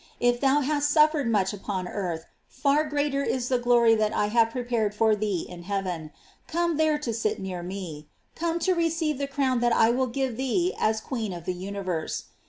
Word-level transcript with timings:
If 0.19 0.39
thou 0.39 0.61
hast 0.61 0.89
suffered 0.89 1.29
much 1.31 1.53
upon 1.53 1.87
earth, 1.87 2.25
far 2.47 2.85
greater 2.85 3.23
is 3.23 3.49
the 3.49 3.59
glory 3.59 3.93
that 3.93 4.15
I 4.15 4.29
have 4.29 4.49
prepared 4.49 4.95
for 4.95 5.15
thee 5.15 5.45
in 5.47 5.61
heaven. 5.61 6.09
Come 6.47 6.77
there 6.77 6.97
to 6.97 7.13
sit 7.13 7.37
near 7.39 7.61
me; 7.61 8.09
come 8.33 8.57
to 8.65 8.73
receive 8.73 9.19
the 9.19 9.27
crown 9.27 9.59
that 9.59 9.73
I 9.73 9.91
will 9.91 10.07
give 10.07 10.37
thee 10.37 10.73
as 10.79 11.01
queen 11.01 11.33
of 11.33 11.45
the 11.45 11.53
universe. 11.53 12.29